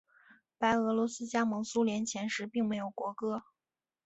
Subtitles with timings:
[0.57, 3.43] 白俄罗斯加盟苏联前时并没有国歌。